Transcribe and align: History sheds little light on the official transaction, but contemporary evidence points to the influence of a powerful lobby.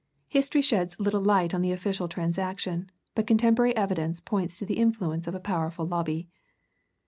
History 0.29 0.63
sheds 0.63 0.99
little 0.99 1.21
light 1.21 1.53
on 1.53 1.61
the 1.61 1.71
official 1.71 2.07
transaction, 2.07 2.89
but 3.13 3.27
contemporary 3.27 3.75
evidence 3.77 4.19
points 4.19 4.57
to 4.57 4.65
the 4.65 4.79
influence 4.79 5.27
of 5.27 5.35
a 5.35 5.39
powerful 5.39 5.85
lobby. 5.85 6.27